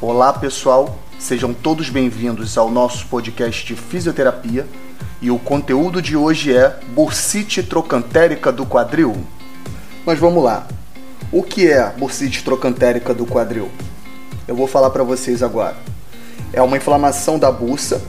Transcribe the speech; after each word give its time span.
Olá 0.00 0.32
pessoal, 0.32 0.96
sejam 1.18 1.52
todos 1.52 1.90
bem-vindos 1.90 2.56
ao 2.56 2.70
nosso 2.70 3.04
podcast 3.08 3.66
de 3.66 3.74
fisioterapia 3.74 4.64
e 5.20 5.28
o 5.28 5.40
conteúdo 5.40 6.00
de 6.00 6.16
hoje 6.16 6.56
é 6.56 6.78
bursite 6.94 7.64
trocantérica 7.64 8.52
do 8.52 8.64
quadril. 8.64 9.16
Mas 10.06 10.16
vamos 10.16 10.44
lá, 10.44 10.68
o 11.32 11.42
que 11.42 11.68
é 11.68 11.90
bursite 11.98 12.44
trocantérica 12.44 13.12
do 13.12 13.26
quadril? 13.26 13.68
Eu 14.46 14.54
vou 14.54 14.68
falar 14.68 14.90
para 14.90 15.02
vocês 15.02 15.42
agora. 15.42 15.74
É 16.52 16.62
uma 16.62 16.76
inflamação 16.76 17.36
da 17.36 17.50
bursa, 17.50 18.00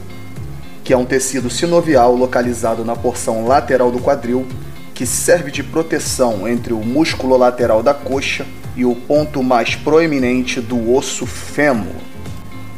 que 0.83 0.93
é 0.93 0.97
um 0.97 1.05
tecido 1.05 1.49
sinovial 1.49 2.15
localizado 2.15 2.85
na 2.85 2.95
porção 2.95 3.47
lateral 3.47 3.89
do 3.89 3.97
quadril, 3.99 4.45
que 4.93 5.07
serve 5.07 5.49
de 5.49 5.63
proteção 5.63 6.47
entre 6.47 6.71
o 6.71 6.85
músculo 6.85 7.35
lateral 7.35 7.81
da 7.81 7.95
coxa 7.95 8.45
e 8.79 8.85
o 8.85 8.95
ponto 8.95 9.43
mais 9.43 9.75
proeminente 9.75 10.61
do 10.61 10.93
osso 10.95 11.25
fêmur, 11.25 11.97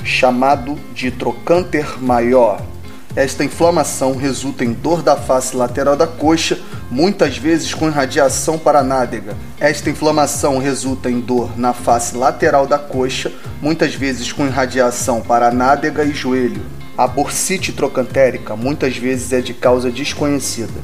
chamado 0.03 0.75
de 0.95 1.11
trocânter 1.11 2.01
maior. 2.01 2.59
Esta 3.15 3.43
inflamação 3.43 4.15
resulta 4.15 4.65
em 4.65 4.73
dor 4.73 5.03
da 5.03 5.15
face 5.15 5.55
lateral 5.55 5.95
da 5.95 6.07
coxa, 6.07 6.59
muitas 6.89 7.37
vezes 7.37 7.75
com 7.75 7.87
irradiação 7.87 8.57
para 8.57 8.79
a 8.79 8.83
nádega. 8.83 9.37
Esta 9.59 9.91
inflamação 9.91 10.57
resulta 10.57 11.07
em 11.07 11.19
dor 11.19 11.55
na 11.55 11.71
face 11.71 12.17
lateral 12.17 12.65
da 12.65 12.79
coxa, 12.79 13.31
muitas 13.61 13.93
vezes 13.93 14.31
com 14.31 14.47
irradiação 14.47 15.21
para 15.21 15.49
a 15.49 15.51
nádega 15.51 16.03
e 16.03 16.15
joelho. 16.15 16.63
A 16.97 17.05
bursite 17.05 17.71
trocantérica 17.71 18.55
muitas 18.55 18.97
vezes 18.97 19.31
é 19.33 19.39
de 19.39 19.53
causa 19.53 19.91
desconhecida. 19.91 20.81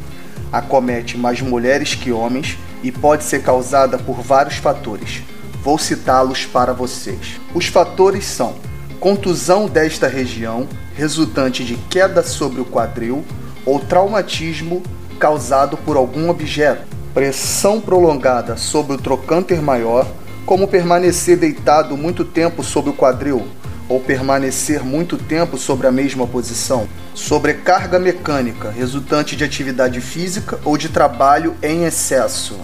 Acomete 0.51 1.17
mais 1.17 1.41
mulheres 1.41 1.95
que 1.95 2.11
homens 2.11 2.55
e 2.87 2.91
pode 2.91 3.25
ser 3.25 3.43
causada 3.43 3.97
por 3.97 4.21
vários 4.21 4.55
fatores. 4.55 5.21
Vou 5.61 5.77
citá-los 5.77 6.45
para 6.45 6.71
vocês. 6.71 7.37
Os 7.53 7.65
fatores 7.65 8.23
são 8.23 8.55
contusão 8.97 9.67
desta 9.67 10.07
região, 10.07 10.65
resultante 10.95 11.65
de 11.65 11.75
queda 11.75 12.23
sobre 12.23 12.61
o 12.61 12.65
quadril 12.65 13.25
ou 13.65 13.77
traumatismo 13.77 14.81
causado 15.19 15.75
por 15.75 15.97
algum 15.97 16.29
objeto, 16.29 16.87
pressão 17.13 17.81
prolongada 17.81 18.55
sobre 18.55 18.93
o 18.93 18.97
trocânter 18.97 19.61
maior, 19.61 20.07
como 20.45 20.65
permanecer 20.65 21.37
deitado 21.37 21.97
muito 21.97 22.23
tempo 22.23 22.63
sobre 22.63 22.91
o 22.91 22.93
quadril 22.93 23.45
ou 23.89 23.99
permanecer 23.99 24.83
muito 24.83 25.17
tempo 25.17 25.57
sobre 25.57 25.87
a 25.87 25.91
mesma 25.91 26.25
posição, 26.25 26.87
sobrecarga 27.13 27.99
mecânica 27.99 28.69
resultante 28.69 29.35
de 29.35 29.43
atividade 29.43 29.99
física 29.99 30.57
ou 30.63 30.77
de 30.77 30.87
trabalho 30.87 31.55
em 31.61 31.83
excesso. 31.83 32.57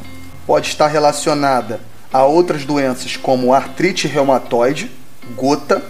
Pode 0.45 0.67
estar 0.67 0.88
relacionada 0.88 1.80
a 2.11 2.23
outras 2.23 2.66
doenças 2.66 3.16
como 3.16 3.53
artrite 3.53 4.08
reumatoide, 4.08 4.91
gota, 5.36 5.81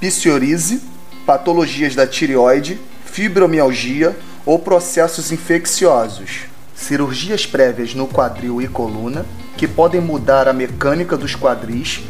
psoríase, 0.00 0.80
patologias 1.26 1.94
da 1.94 2.06
tireoide, 2.06 2.80
fibromialgia 3.04 4.16
ou 4.46 4.58
processos 4.58 5.32
infecciosos. 5.32 6.42
Cirurgias 6.74 7.46
prévias 7.46 7.94
no 7.94 8.06
quadril 8.06 8.62
e 8.62 8.68
coluna 8.68 9.26
que 9.56 9.66
podem 9.66 10.00
mudar 10.00 10.48
a 10.48 10.52
mecânica 10.52 11.16
dos 11.16 11.34
quadris 11.34 12.00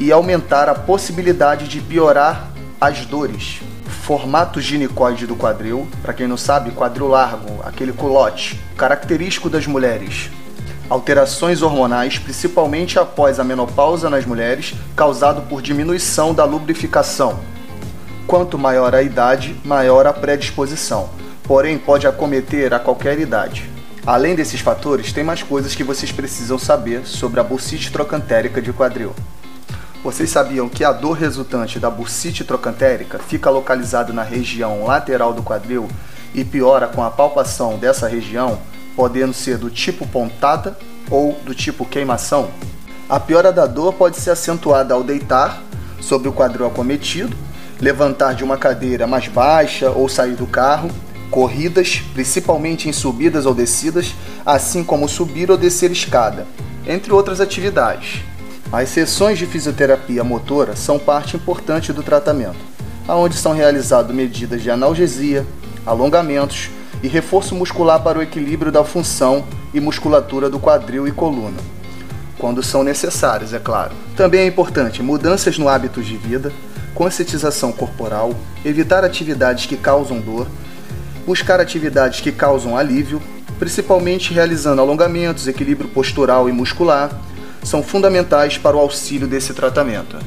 e 0.00 0.10
aumentar 0.10 0.68
a 0.68 0.74
possibilidade 0.74 1.68
de 1.68 1.80
piorar 1.80 2.50
as 2.80 3.06
dores. 3.06 3.60
Formato 4.02 4.60
ginecoide 4.60 5.26
do 5.26 5.36
quadril, 5.36 5.86
para 6.02 6.12
quem 6.12 6.26
não 6.26 6.36
sabe, 6.36 6.72
quadril 6.72 7.06
largo, 7.06 7.62
aquele 7.62 7.92
culote, 7.92 8.58
característico 8.76 9.48
das 9.48 9.66
mulheres. 9.66 10.30
Alterações 10.92 11.62
hormonais, 11.62 12.18
principalmente 12.18 12.98
após 12.98 13.40
a 13.40 13.44
menopausa 13.44 14.10
nas 14.10 14.26
mulheres, 14.26 14.74
causado 14.94 15.40
por 15.48 15.62
diminuição 15.62 16.34
da 16.34 16.44
lubrificação. 16.44 17.40
Quanto 18.26 18.58
maior 18.58 18.94
a 18.94 19.02
idade, 19.02 19.58
maior 19.64 20.06
a 20.06 20.12
predisposição, 20.12 21.08
porém 21.44 21.78
pode 21.78 22.06
acometer 22.06 22.74
a 22.74 22.78
qualquer 22.78 23.18
idade. 23.18 23.70
Além 24.04 24.34
desses 24.34 24.60
fatores, 24.60 25.14
tem 25.14 25.24
mais 25.24 25.42
coisas 25.42 25.74
que 25.74 25.82
vocês 25.82 26.12
precisam 26.12 26.58
saber 26.58 27.06
sobre 27.06 27.40
a 27.40 27.42
bursite 27.42 27.90
trocantérica 27.90 28.60
de 28.60 28.70
quadril. 28.70 29.14
Vocês 30.04 30.28
sabiam 30.28 30.68
que 30.68 30.84
a 30.84 30.92
dor 30.92 31.16
resultante 31.16 31.80
da 31.80 31.88
bursite 31.88 32.44
trocantérica 32.44 33.18
fica 33.18 33.48
localizada 33.48 34.12
na 34.12 34.22
região 34.22 34.84
lateral 34.84 35.32
do 35.32 35.42
quadril 35.42 35.88
e 36.34 36.44
piora 36.44 36.86
com 36.86 37.02
a 37.02 37.10
palpação 37.10 37.78
dessa 37.78 38.06
região, 38.06 38.60
podendo 38.94 39.32
ser 39.32 39.56
do 39.56 39.70
tipo 39.70 40.06
pontada 40.06 40.76
ou 41.12 41.38
do 41.44 41.54
tipo 41.54 41.84
queimação? 41.84 42.48
A 43.08 43.20
piora 43.20 43.52
da 43.52 43.66
dor 43.66 43.92
pode 43.92 44.16
ser 44.16 44.30
acentuada 44.30 44.94
ao 44.94 45.04
deitar 45.04 45.62
sobre 46.00 46.28
o 46.28 46.32
quadril 46.32 46.66
acometido, 46.66 47.36
levantar 47.78 48.34
de 48.34 48.42
uma 48.42 48.56
cadeira 48.56 49.06
mais 49.06 49.28
baixa 49.28 49.90
ou 49.90 50.08
sair 50.08 50.34
do 50.34 50.46
carro, 50.46 50.90
corridas, 51.30 52.02
principalmente 52.14 52.88
em 52.88 52.92
subidas 52.92 53.44
ou 53.44 53.54
descidas, 53.54 54.14
assim 54.44 54.82
como 54.82 55.08
subir 55.08 55.50
ou 55.50 55.56
descer 55.56 55.90
escada, 55.90 56.46
entre 56.86 57.12
outras 57.12 57.40
atividades. 57.40 58.22
As 58.72 58.88
sessões 58.88 59.38
de 59.38 59.46
fisioterapia 59.46 60.24
motora 60.24 60.74
são 60.74 60.98
parte 60.98 61.36
importante 61.36 61.92
do 61.92 62.02
tratamento, 62.02 62.56
onde 63.06 63.36
são 63.36 63.52
realizadas 63.52 64.14
medidas 64.14 64.62
de 64.62 64.70
analgesia, 64.70 65.46
alongamentos 65.84 66.70
e 67.02 67.08
reforço 67.08 67.54
muscular 67.54 68.02
para 68.02 68.18
o 68.18 68.22
equilíbrio 68.22 68.70
da 68.70 68.84
função 68.84 69.44
e 69.74 69.80
musculatura 69.80 70.48
do 70.48 70.60
quadril 70.60 71.08
e 71.08 71.12
coluna, 71.12 71.58
quando 72.38 72.62
são 72.62 72.82
necessárias, 72.82 73.52
é 73.52 73.58
claro. 73.58 73.92
Também 74.16 74.40
é 74.40 74.46
importante 74.46 75.02
mudanças 75.02 75.58
no 75.58 75.68
hábitos 75.68 76.06
de 76.06 76.16
vida, 76.16 76.52
conscientização 76.94 77.72
corporal, 77.72 78.34
evitar 78.64 79.04
atividades 79.04 79.66
que 79.66 79.76
causam 79.76 80.20
dor, 80.20 80.46
buscar 81.26 81.60
atividades 81.60 82.20
que 82.20 82.30
causam 82.30 82.76
alívio, 82.76 83.20
principalmente 83.58 84.32
realizando 84.32 84.80
alongamentos, 84.80 85.46
equilíbrio 85.46 85.88
postural 85.88 86.48
e 86.48 86.52
muscular 86.52 87.10
são 87.62 87.82
fundamentais 87.82 88.58
para 88.58 88.76
o 88.76 88.80
auxílio 88.80 89.28
desse 89.28 89.54
tratamento. 89.54 90.18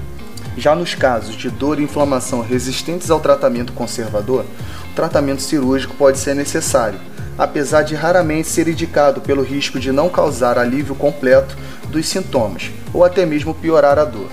Já 0.57 0.73
nos 0.73 0.95
casos 0.95 1.35
de 1.35 1.49
dor 1.49 1.79
e 1.79 1.83
inflamação 1.83 2.41
resistentes 2.41 3.11
ao 3.11 3.19
tratamento 3.19 3.73
conservador, 3.73 4.45
tratamento 4.95 5.41
cirúrgico 5.41 5.95
pode 5.95 6.17
ser 6.17 6.33
necessário, 6.33 6.99
apesar 7.37 7.83
de 7.83 7.93
raramente 7.93 8.47
ser 8.47 8.67
indicado 8.67 9.21
pelo 9.21 9.43
risco 9.43 9.79
de 9.79 9.91
não 9.91 10.09
causar 10.09 10.57
alívio 10.57 10.95
completo 10.95 11.55
dos 11.89 12.07
sintomas 12.07 12.71
ou 12.93 13.03
até 13.03 13.25
mesmo 13.25 13.53
piorar 13.53 13.99
a 13.99 14.05
dor. 14.05 14.29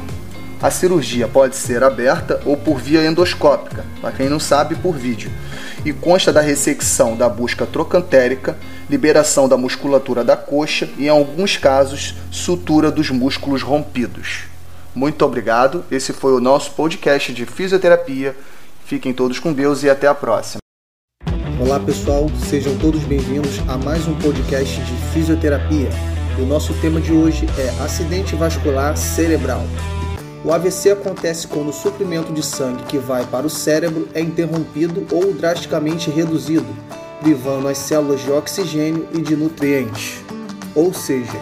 A 0.62 0.70
cirurgia 0.70 1.26
pode 1.26 1.56
ser 1.56 1.82
aberta 1.82 2.40
ou 2.46 2.56
por 2.56 2.78
via 2.78 3.04
endoscópica, 3.04 3.84
para 4.00 4.12
quem 4.12 4.28
não 4.28 4.38
sabe, 4.38 4.76
por 4.76 4.94
vídeo, 4.94 5.28
e 5.84 5.92
consta 5.92 6.32
da 6.32 6.40
ressecção 6.40 7.16
da 7.16 7.28
busca 7.28 7.66
trocantérica, 7.66 8.56
liberação 8.88 9.48
da 9.48 9.56
musculatura 9.56 10.22
da 10.22 10.36
coxa 10.36 10.88
e, 10.96 11.06
em 11.06 11.08
alguns 11.08 11.56
casos, 11.56 12.14
sutura 12.30 12.92
dos 12.92 13.10
músculos 13.10 13.60
rompidos. 13.60 14.44
Muito 14.94 15.24
obrigado, 15.24 15.84
esse 15.90 16.12
foi 16.12 16.32
o 16.32 16.40
nosso 16.40 16.70
podcast 16.72 17.32
de 17.32 17.44
fisioterapia. 17.44 18.36
Fiquem 18.84 19.12
todos 19.12 19.38
com 19.38 19.52
Deus 19.52 19.82
e 19.82 19.90
até 19.90 20.06
a 20.06 20.14
próxima. 20.14 20.58
Olá 21.60 21.78
pessoal, 21.78 22.28
sejam 22.48 22.76
todos 22.78 23.02
bem-vindos 23.04 23.60
a 23.68 23.78
mais 23.78 24.06
um 24.06 24.18
podcast 24.18 24.80
de 24.80 24.96
fisioterapia. 25.12 25.88
O 26.38 26.44
nosso 26.44 26.74
tema 26.80 27.00
de 27.00 27.12
hoje 27.12 27.46
é 27.58 27.68
acidente 27.82 28.34
vascular 28.34 28.96
cerebral. 28.96 29.62
O 30.44 30.52
AVC 30.52 30.90
acontece 30.90 31.46
quando 31.46 31.68
o 31.68 31.72
suprimento 31.72 32.32
de 32.32 32.44
sangue 32.44 32.82
que 32.84 32.98
vai 32.98 33.24
para 33.24 33.46
o 33.46 33.50
cérebro 33.50 34.08
é 34.12 34.20
interrompido 34.20 35.06
ou 35.12 35.32
drasticamente 35.32 36.10
reduzido, 36.10 36.66
privando 37.20 37.68
as 37.68 37.78
células 37.78 38.20
de 38.20 38.30
oxigênio 38.30 39.08
e 39.12 39.22
de 39.22 39.36
nutrientes. 39.36 40.20
Ou 40.74 40.92
seja, 40.92 41.38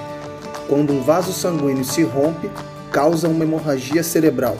quando 0.69 0.93
um 0.93 1.03
vaso 1.03 1.33
sanguíneo 1.33 1.85
se 1.85 2.03
rompe, 2.03 2.51
causa 2.93 3.29
uma 3.29 3.43
hemorragia 3.43 4.03
cerebral. 4.03 4.57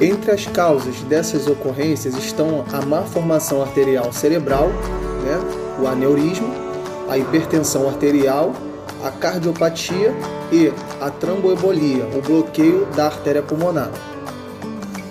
Entre 0.00 0.30
as 0.30 0.46
causas 0.46 0.96
dessas 1.02 1.46
ocorrências 1.46 2.14
estão 2.14 2.64
a 2.72 2.84
má 2.84 3.02
formação 3.02 3.62
arterial 3.62 4.12
cerebral, 4.12 4.68
né, 4.68 5.40
o 5.80 5.86
aneurisma, 5.86 6.48
a 7.08 7.18
hipertensão 7.18 7.88
arterial 7.88 8.52
a 9.02 9.10
cardiopatia 9.10 10.14
e 10.50 10.72
a 11.00 11.10
tromboembolia, 11.10 12.06
o 12.16 12.22
bloqueio 12.22 12.86
da 12.96 13.06
artéria 13.06 13.42
pulmonar. 13.42 13.90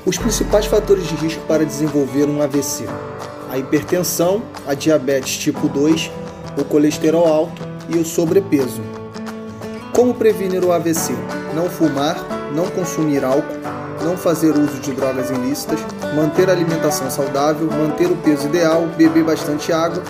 Os 0.06 0.17
principais 0.17 0.65
fatores 0.65 1.07
de 1.07 1.15
risco 1.15 1.41
para 1.47 1.65
desenvolver 1.65 2.25
um 2.25 2.41
AVC: 2.41 2.85
a 3.50 3.57
hipertensão, 3.57 4.41
a 4.65 4.73
diabetes 4.73 5.38
tipo 5.38 5.67
2, 5.67 6.12
o 6.57 6.65
colesterol 6.65 7.27
alto 7.27 7.62
e 7.89 7.97
o 7.97 8.06
sobrepeso. 8.06 8.81
Como 9.94 10.13
prevenir 10.13 10.63
o 10.63 10.71
AVC? 10.71 11.13
Não 11.56 11.69
fumar, 11.69 12.17
não 12.53 12.67
consumir 12.67 13.23
álcool, 13.23 13.57
não 14.03 14.17
fazer 14.17 14.51
uso 14.51 14.79
de 14.79 14.94
drogas 14.94 15.29
ilícitas, 15.29 15.79
manter 16.15 16.49
a 16.49 16.53
alimentação 16.53 17.09
saudável, 17.09 17.69
manter 17.71 18.07
o 18.07 18.15
peso 18.17 18.47
ideal, 18.47 18.88
beber 18.97 19.23
bastante 19.23 19.71
água 19.71 20.03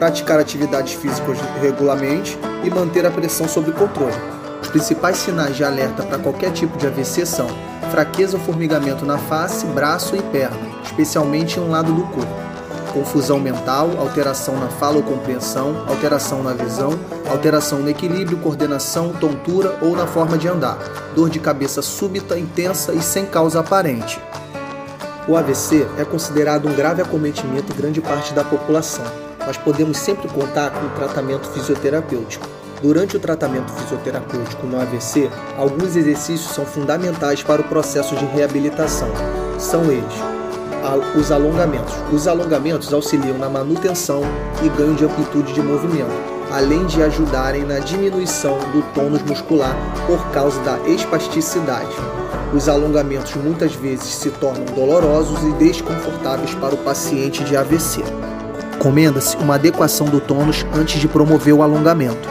praticar 0.00 0.40
atividades 0.40 0.94
físicas 0.94 1.36
regularmente 1.60 2.38
e 2.64 2.70
manter 2.70 3.04
a 3.04 3.10
pressão 3.10 3.46
sob 3.46 3.70
controle. 3.72 4.16
Os 4.62 4.68
principais 4.68 5.18
sinais 5.18 5.54
de 5.54 5.62
alerta 5.62 6.02
para 6.02 6.18
qualquer 6.18 6.52
tipo 6.52 6.78
de 6.78 6.86
AVC 6.86 7.26
são 7.26 7.46
fraqueza 7.90 8.38
ou 8.38 8.42
formigamento 8.42 9.04
na 9.04 9.18
face, 9.18 9.66
braço 9.66 10.16
e 10.16 10.22
perna, 10.22 10.56
especialmente 10.82 11.58
em 11.58 11.62
um 11.62 11.70
lado 11.70 11.92
do 11.92 12.02
corpo 12.04 12.49
confusão 12.90 13.38
mental, 13.38 13.90
alteração 13.98 14.58
na 14.58 14.68
fala 14.68 14.96
ou 14.96 15.02
compreensão, 15.02 15.84
alteração 15.88 16.42
na 16.42 16.52
visão, 16.52 16.98
alteração 17.30 17.80
no 17.80 17.88
equilíbrio, 17.88 18.38
coordenação, 18.38 19.12
tontura 19.12 19.78
ou 19.80 19.96
na 19.96 20.06
forma 20.06 20.36
de 20.36 20.48
andar, 20.48 20.78
dor 21.14 21.30
de 21.30 21.38
cabeça 21.38 21.82
súbita, 21.82 22.38
intensa 22.38 22.92
e 22.92 23.02
sem 23.02 23.26
causa 23.26 23.60
aparente. 23.60 24.20
O 25.28 25.36
AVC 25.36 25.86
é 25.98 26.04
considerado 26.04 26.68
um 26.68 26.74
grave 26.74 27.02
acometimento 27.02 27.72
em 27.72 27.76
grande 27.76 28.00
parte 28.00 28.34
da 28.34 28.42
população, 28.42 29.04
mas 29.46 29.56
podemos 29.56 29.98
sempre 29.98 30.28
contar 30.28 30.70
com 30.70 30.86
o 30.86 30.90
tratamento 30.90 31.48
fisioterapêutico. 31.50 32.48
Durante 32.82 33.16
o 33.16 33.20
tratamento 33.20 33.70
fisioterapêutico 33.72 34.66
no 34.66 34.80
AVC, 34.80 35.30
alguns 35.58 35.96
exercícios 35.96 36.54
são 36.54 36.64
fundamentais 36.64 37.42
para 37.42 37.60
o 37.60 37.64
processo 37.64 38.16
de 38.16 38.24
reabilitação. 38.24 39.08
São 39.58 39.84
eles: 39.84 40.39
os 41.16 41.30
alongamentos. 41.30 41.94
Os 42.12 42.26
alongamentos 42.26 42.92
auxiliam 42.92 43.36
na 43.38 43.48
manutenção 43.48 44.22
e 44.62 44.68
ganho 44.68 44.94
de 44.94 45.04
amplitude 45.04 45.52
de 45.52 45.62
movimento, 45.62 46.10
além 46.50 46.86
de 46.86 47.02
ajudarem 47.02 47.64
na 47.64 47.78
diminuição 47.78 48.58
do 48.72 48.82
tônus 48.94 49.22
muscular 49.22 49.76
por 50.06 50.24
causa 50.30 50.60
da 50.62 50.78
espasticidade. 50.88 51.94
Os 52.54 52.68
alongamentos 52.68 53.34
muitas 53.36 53.74
vezes 53.74 54.06
se 54.06 54.30
tornam 54.30 54.64
dolorosos 54.74 55.40
e 55.42 55.52
desconfortáveis 55.52 56.54
para 56.54 56.74
o 56.74 56.78
paciente 56.78 57.44
de 57.44 57.56
AVC. 57.56 58.02
Recomenda-se 58.72 59.36
uma 59.36 59.56
adequação 59.56 60.06
do 60.06 60.20
tônus 60.20 60.64
antes 60.74 61.00
de 61.00 61.06
promover 61.06 61.54
o 61.54 61.62
alongamento. 61.62 62.28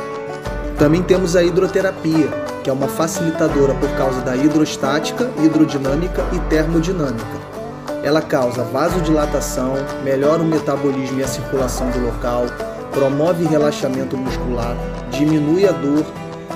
Também 0.77 1.03
temos 1.03 1.35
a 1.35 1.43
hidroterapia, 1.43 2.27
que 2.63 2.69
é 2.69 2.73
uma 2.73 2.87
facilitadora 2.87 3.73
por 3.75 3.89
causa 3.91 4.21
da 4.21 4.35
hidrostática, 4.35 5.29
hidrodinâmica 5.43 6.25
e 6.33 6.39
termodinâmica. 6.49 7.58
Ela 8.03 8.21
causa 8.21 8.63
vasodilatação, 8.63 9.73
melhora 10.03 10.41
o 10.41 10.45
metabolismo 10.45 11.19
e 11.19 11.23
a 11.23 11.27
circulação 11.27 11.89
do 11.91 11.99
local, 11.99 12.45
promove 12.91 13.45
relaxamento 13.45 14.15
muscular, 14.15 14.75
diminui 15.11 15.67
a 15.67 15.71
dor, 15.71 16.05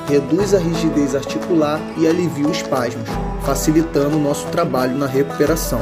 reduz 0.07 0.53
a 0.53 0.57
rigidez 0.57 1.15
articular 1.15 1.79
e 1.97 2.07
alivia 2.07 2.47
os 2.47 2.57
espasmos, 2.57 3.09
facilitando 3.43 4.17
o 4.17 4.21
nosso 4.21 4.47
trabalho 4.47 4.95
na 4.95 5.05
recuperação. 5.05 5.81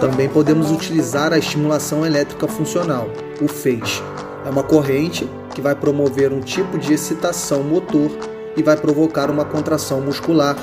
Também 0.00 0.28
podemos 0.28 0.70
utilizar 0.70 1.32
a 1.32 1.38
estimulação 1.38 2.04
elétrica 2.06 2.46
funcional, 2.46 3.08
o 3.40 3.48
FEIS. 3.48 4.02
É 4.44 4.50
uma 4.50 4.62
corrente 4.62 5.28
que 5.54 5.60
vai 5.60 5.74
promover 5.74 6.32
um 6.32 6.40
tipo 6.40 6.78
de 6.78 6.92
excitação 6.92 7.62
motor 7.62 8.10
e 8.56 8.62
vai 8.62 8.76
provocar 8.76 9.30
uma 9.30 9.44
contração 9.44 10.00
muscular 10.00 10.54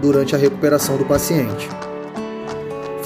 durante 0.00 0.34
a 0.34 0.38
recuperação 0.38 0.96
do 0.96 1.04
paciente. 1.04 1.68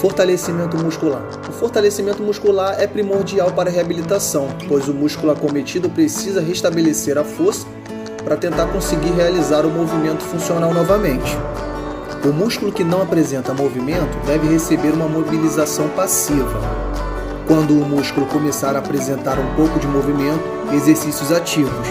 Fortalecimento 0.01 0.77
muscular. 0.77 1.23
O 1.49 1.53
fortalecimento 1.53 2.23
muscular 2.23 2.77
é 2.79 2.87
primordial 2.87 3.51
para 3.51 3.69
a 3.69 3.73
reabilitação, 3.73 4.49
pois 4.69 4.87
o 4.87 4.95
músculo 4.95 5.33
acometido 5.33 5.91
precisa 5.91 6.41
restabelecer 6.41 7.19
a 7.19 7.25
força 7.25 7.67
para 8.23 8.37
tentar 8.37 8.67
conseguir 8.67 9.11
realizar 9.11 9.67
o 9.67 9.71
movimento 9.71 10.23
funcional 10.23 10.73
novamente. 10.73 11.37
O 12.25 12.29
músculo 12.29 12.71
que 12.71 12.85
não 12.85 13.03
apresenta 13.03 13.53
movimento 13.53 14.17
deve 14.25 14.47
receber 14.47 14.93
uma 14.93 15.09
mobilização 15.09 15.89
passiva. 15.89 16.61
Quando 17.49 17.73
o 17.73 17.85
músculo 17.85 18.27
começar 18.27 18.77
a 18.77 18.79
apresentar 18.79 19.37
um 19.37 19.57
pouco 19.57 19.81
de 19.81 19.89
movimento, 19.89 20.45
exercícios 20.73 21.33
ativos, 21.33 21.89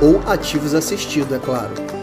ou 0.00 0.20
ativos 0.30 0.72
assistidos, 0.72 1.32
é 1.32 1.40
claro. 1.40 1.99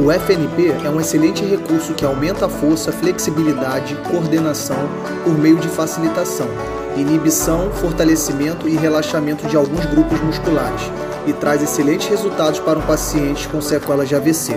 O 0.00 0.10
FNP 0.10 0.68
é 0.82 0.88
um 0.88 0.98
excelente 0.98 1.44
recurso 1.44 1.92
que 1.92 2.06
aumenta 2.06 2.46
a 2.46 2.48
força, 2.48 2.90
flexibilidade, 2.90 3.94
coordenação 4.10 4.88
por 5.22 5.36
meio 5.36 5.58
de 5.58 5.68
facilitação, 5.68 6.48
inibição, 6.96 7.70
fortalecimento 7.70 8.66
e 8.66 8.76
relaxamento 8.76 9.46
de 9.46 9.58
alguns 9.58 9.84
grupos 9.84 10.18
musculares 10.22 10.80
e 11.26 11.34
traz 11.34 11.62
excelentes 11.62 12.08
resultados 12.08 12.58
para 12.60 12.78
um 12.78 12.82
paciente 12.82 13.46
com 13.48 13.60
sequelas 13.60 14.08
de 14.08 14.14
AVC. 14.14 14.54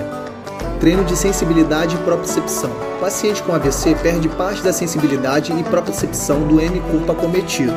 Treino 0.80 1.04
de 1.04 1.18
sensibilidade 1.18 1.98
e 1.98 2.00
propriocepção. 2.00 2.72
O 2.96 3.00
paciente 3.02 3.44
com 3.44 3.54
AVC 3.54 3.96
perde 3.96 4.30
parte 4.30 4.62
da 4.62 4.72
sensibilidade 4.72 5.52
e 5.52 5.64
propriocepção 5.64 6.48
do 6.48 6.62
M-corpo 6.62 7.12
acometido. 7.12 7.74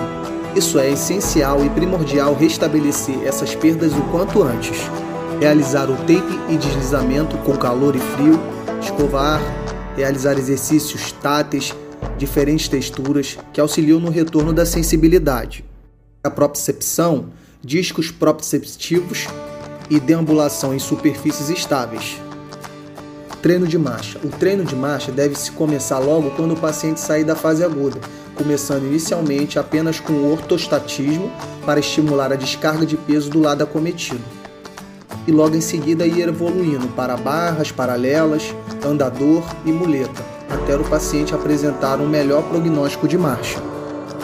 Isso 0.54 0.78
é 0.78 0.88
essencial 0.90 1.64
e 1.64 1.70
primordial 1.70 2.32
restabelecer 2.32 3.24
essas 3.24 3.56
perdas 3.56 3.92
o 3.92 4.02
quanto 4.12 4.40
antes 4.40 4.88
realizar 5.40 5.90
o 5.90 5.96
tape 5.96 6.40
e 6.48 6.56
deslizamento 6.56 7.36
com 7.38 7.56
calor 7.56 7.94
e 7.94 7.98
frio, 7.98 8.40
escovar, 8.80 9.40
realizar 9.94 10.38
exercícios 10.38 11.12
táteis, 11.12 11.74
diferentes 12.16 12.68
texturas 12.68 13.38
que 13.52 13.60
auxiliam 13.60 14.00
no 14.00 14.10
retorno 14.10 14.52
da 14.52 14.64
sensibilidade. 14.64 15.64
A 16.24 16.30
propriocepção, 16.30 17.26
discos 17.62 18.10
proprioceptivos 18.10 19.26
e 19.90 20.00
deambulação 20.00 20.74
em 20.74 20.78
superfícies 20.78 21.50
estáveis. 21.50 22.20
Treino 23.42 23.66
de 23.66 23.78
marcha. 23.78 24.18
O 24.24 24.28
treino 24.28 24.64
de 24.64 24.74
marcha 24.74 25.12
deve 25.12 25.36
se 25.36 25.52
começar 25.52 25.98
logo 25.98 26.30
quando 26.30 26.54
o 26.54 26.60
paciente 26.60 26.98
sair 26.98 27.22
da 27.22 27.36
fase 27.36 27.62
aguda, 27.62 28.00
começando 28.34 28.84
inicialmente 28.84 29.58
apenas 29.58 30.00
com 30.00 30.14
o 30.14 30.32
ortostatismo 30.32 31.30
para 31.64 31.78
estimular 31.78 32.32
a 32.32 32.36
descarga 32.36 32.84
de 32.84 32.96
peso 32.96 33.30
do 33.30 33.40
lado 33.40 33.62
acometido 33.62 34.35
e 35.26 35.32
logo 35.32 35.56
em 35.56 35.61
seguida 35.61 36.06
ir 36.06 36.28
evoluindo 36.28 36.88
para 36.88 37.17
barras 37.17 37.73
paralelas, 37.73 38.55
andador 38.84 39.43
e 39.64 39.73
muleta, 39.73 40.25
até 40.49 40.76
o 40.76 40.84
paciente 40.84 41.34
apresentar 41.34 42.00
um 42.00 42.08
melhor 42.08 42.43
prognóstico 42.44 43.08
de 43.08 43.19
marcha. 43.19 43.61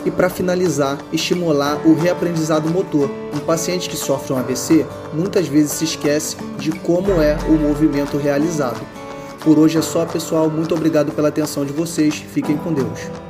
E 0.04 0.10
para 0.10 0.28
finalizar, 0.28 0.98
estimular 1.12 1.80
o 1.86 1.94
reaprendizado 1.94 2.68
motor. 2.68 3.08
Um 3.34 3.38
paciente 3.38 3.88
que 3.88 3.96
sofre 3.96 4.32
um 4.32 4.38
AVC 4.38 4.84
muitas 5.12 5.46
vezes 5.46 5.72
se 5.72 5.84
esquece 5.84 6.36
de 6.58 6.72
como 6.72 7.22
é 7.22 7.36
o 7.48 7.52
movimento 7.52 8.16
realizado. 8.16 8.80
Por 9.40 9.58
hoje 9.58 9.78
é 9.78 9.82
só, 9.82 10.04
pessoal. 10.04 10.50
Muito 10.50 10.74
obrigado 10.74 11.12
pela 11.12 11.28
atenção 11.28 11.64
de 11.64 11.72
vocês. 11.72 12.14
Fiquem 12.14 12.56
com 12.56 12.72
Deus. 12.72 13.21